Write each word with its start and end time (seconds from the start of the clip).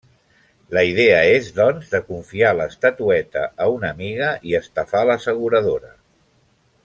La 0.75 0.81
idea 0.91 1.17
és 1.33 1.49
doncs 1.59 1.91
de 1.91 1.99
confiar 2.07 2.53
l'estatueta 2.61 3.45
a 3.67 3.71
una 3.75 3.93
amiga 3.97 4.33
i 4.53 4.57
estafar 4.61 5.03
l'asseguradora. 5.11 5.93